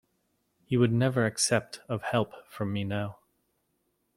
[0.65, 3.19] He would never accept of help from me now.